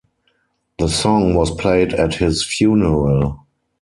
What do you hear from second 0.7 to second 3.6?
The song was played at his funeral.